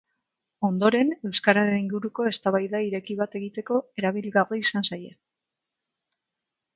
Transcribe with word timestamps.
Ondoren, 0.67 1.11
euskararen 1.29 1.75
inguruko 1.81 2.25
eztabaida 2.29 2.81
ireki 2.85 3.17
bat 3.21 3.37
egiteko 3.41 3.77
eragilgarri 4.03 4.63
izan 4.65 4.89
zaie. 4.89 5.13